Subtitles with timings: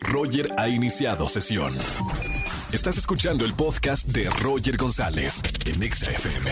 [0.00, 1.76] Roger ha iniciado sesión.
[2.72, 6.50] Estás escuchando el podcast de Roger González en Exa FM.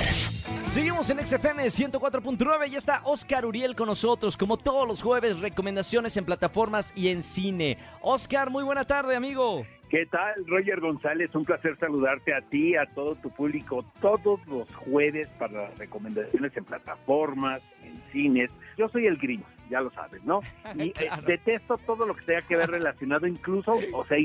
[0.70, 6.16] Seguimos en XFM 104.9 y está Oscar Uriel con nosotros, como todos los jueves, recomendaciones
[6.16, 7.78] en plataformas y en cine.
[8.00, 9.64] Oscar, muy buena tarde, amigo.
[9.88, 11.32] ¿Qué tal, Roger González?
[11.34, 16.56] Un placer saludarte a ti, a todo tu público, todos los jueves para las recomendaciones
[16.56, 18.50] en plataformas, en cines.
[18.76, 20.40] Yo soy el gringo, ya lo sabes, ¿no?
[20.74, 24.18] Y eh, detesto todo lo que tenga que ver relacionado, incluso, o sea,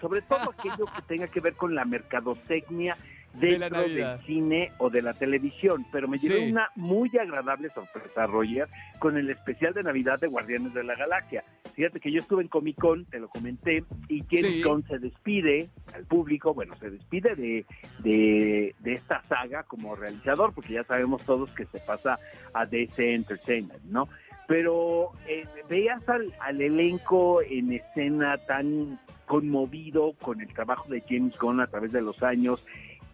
[0.00, 2.96] sobre todo aquello que tenga que ver con la mercadotecnia
[3.40, 5.84] dentro del cine o de la televisión.
[5.92, 6.50] Pero me llevé Sí.
[6.52, 11.44] una muy agradable sorpresa, Roger, con el especial de Navidad de Guardianes de la Galaxia.
[11.74, 14.62] Fíjate que yo estuve en Comic Con, te lo comenté, y James Sí.
[14.62, 17.64] Gunn se despide al público, bueno, se despide de,
[18.00, 22.18] de, de esta saga como realizador, porque ya sabemos todos que se pasa
[22.54, 24.08] a DC Entertainment, ¿no?
[24.48, 31.36] Pero eh, veías al, al elenco en escena tan conmovido con el trabajo de James
[31.38, 32.64] Gunn a través de los años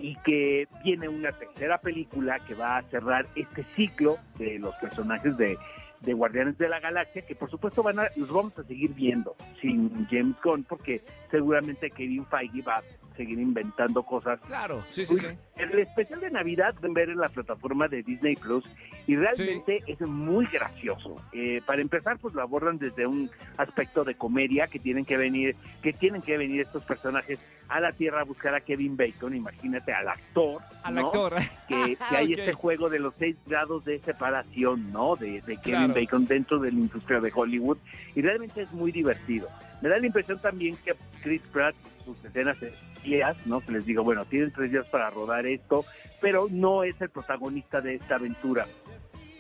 [0.05, 5.35] y que viene una tercera película que va a cerrar este ciclo de los personajes
[5.39, 5.57] de,
[6.03, 9.35] de Guardianes de la Galaxia, que por supuesto van a, los vamos a seguir viendo
[9.63, 12.83] sin James Gunn, porque seguramente Kevin Feige va
[13.17, 14.41] seguir inventando cosas.
[14.47, 15.27] Claro, sí, sí, sí.
[15.57, 18.65] El especial de Navidad pueden ver en la plataforma de Disney Plus
[19.07, 21.17] y realmente es muy gracioso.
[21.33, 25.55] Eh, para empezar, pues lo abordan desde un aspecto de comedia que tienen que venir,
[25.83, 29.35] que tienen que venir estos personajes a la Tierra a buscar a Kevin Bacon.
[29.35, 31.07] Imagínate al actor, Al ¿no?
[31.07, 31.35] actor.
[31.69, 35.17] que, que hay este juego de los seis grados de separación, ¿no?
[35.17, 35.95] De, de Kevin Claro.
[35.95, 37.79] Bacon dentro de la industria de Hollywood
[38.15, 39.49] y realmente es muy divertido.
[39.85, 41.75] Me da la impresión también que Chris Pratt,
[42.07, 43.61] sus escenas en días, ¿no?
[43.61, 45.85] Que les digo, bueno, tienen tres días para rodar esto,
[46.23, 48.67] pero no es el protagonista de esta aventura.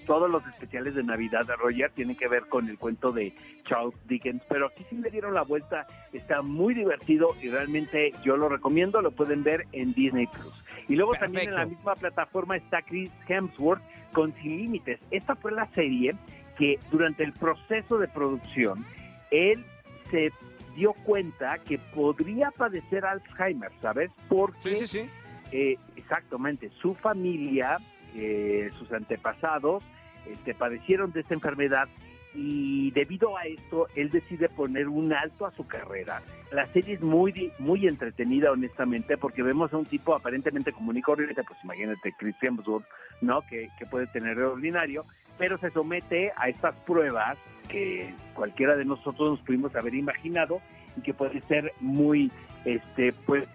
[0.06, 3.34] Todos los especiales de Navidad de Roger tienen que ver con el cuento de
[3.65, 8.37] Charles Dickens, pero aquí sí le dieron la vuelta, está muy divertido y realmente yo
[8.37, 10.62] lo recomiendo, lo pueden ver en Disney Plus.
[10.91, 13.82] Y luego también en la misma plataforma está Chris Hemsworth
[14.12, 15.00] con Sin Límites.
[15.11, 16.15] Esta fue la serie
[16.59, 18.84] que durante el proceso de producción,
[19.31, 19.65] él
[20.14, 20.32] se
[20.76, 24.10] dio cuenta que podría padecer Alzheimer, ¿sabes?
[24.28, 25.10] Porque Sí, sí, sí.
[25.50, 27.78] eh, exactamente, su familia,
[28.14, 29.82] eh, sus antepasados,
[30.30, 31.88] este, padecieron de esta enfermedad
[32.32, 36.22] y debido a esto él decide poner un alto a su carrera.
[36.52, 41.02] La serie es muy muy entretenida honestamente porque vemos a un tipo aparentemente común y
[41.02, 42.86] corriente, pues imagínate Chris Hemsworth,
[43.20, 43.42] ¿no?
[43.48, 45.04] Que, que puede tener de ordinario,
[45.38, 47.36] pero se somete a estas pruebas
[47.75, 50.61] que cualquiera de nosotros nos pudimos haber imaginado
[50.97, 52.31] y que puede ser muy,
[52.65, 53.49] este, pues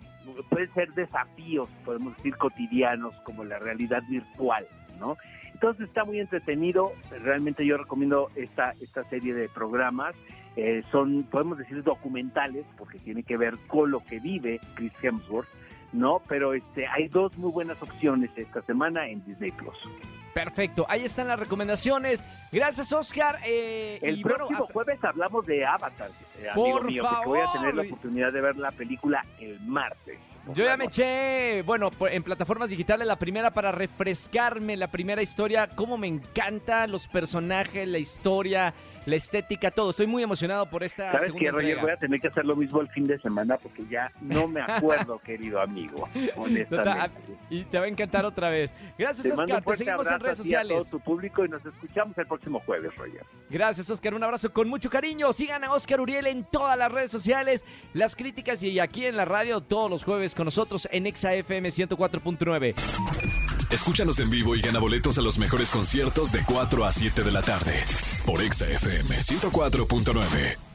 [0.50, 4.68] pueden ser desafíos, podemos decir, cotidianos, como la realidad virtual,
[5.00, 5.16] ¿no?
[5.54, 6.92] Entonces está muy entretenido,
[7.24, 10.16] realmente yo recomiendo esta, esta serie de programas,
[10.58, 15.48] eh, son, podemos decir, documentales, porque tiene que ver con lo que vive Chris Hemsworth,
[15.94, 16.22] ¿no?
[16.28, 19.78] Pero este, hay dos muy buenas opciones esta semana en Disney Plus.
[20.34, 22.24] Perfecto, ahí están las recomendaciones.
[22.52, 23.38] Gracias, Oscar.
[23.46, 27.26] Eh, El y bueno, próximo hasta- jueves hablamos de Avatar, eh, amigo Por mío, porque
[27.28, 27.86] voy a tener la favor.
[27.86, 30.18] oportunidad de ver la película el martes.
[30.56, 35.68] Yo ya me eché, bueno, en plataformas digitales la primera para refrescarme la primera historia,
[35.76, 38.74] cómo me encanta los personajes, la historia,
[39.06, 39.92] la estética, todo.
[39.92, 41.66] Estoy muy emocionado por esta ¿Sabes segunda qué, Roger?
[41.70, 41.82] entrega.
[41.84, 44.62] Voy a tener que hacer lo mismo el fin de semana porque ya no me
[44.62, 47.12] acuerdo, querido amigo, honestamente.
[47.52, 48.74] Y te va a encantar otra vez.
[48.98, 49.64] Gracias, Te Oscar.
[49.64, 50.90] Te seguimos en redes y a todo sociales.
[50.90, 53.26] tu público y nos escuchamos el próximo jueves, Roger.
[53.50, 54.14] Gracias, Oscar.
[54.14, 55.32] Un abrazo con mucho cariño.
[55.34, 57.64] Sigan a Oscar Uriel en todas las redes sociales,
[57.94, 61.70] las críticas y aquí en la radio todos los jueves con nosotros en Exa FM
[61.70, 62.76] 104.9.
[63.72, 67.32] Escúchanos en vivo y gana boletos a los mejores conciertos de 4 a 7 de
[67.32, 67.74] la tarde
[68.26, 70.69] por Exa FM 104.9.